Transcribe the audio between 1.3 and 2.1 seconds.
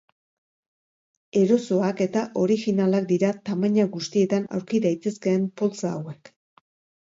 Erosoak